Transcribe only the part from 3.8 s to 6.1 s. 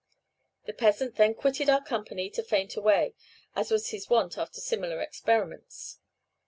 his wont after similar experiments.